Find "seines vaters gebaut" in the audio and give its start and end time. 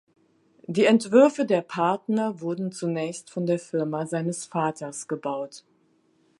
4.07-5.63